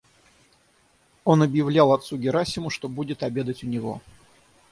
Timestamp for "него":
3.67-4.01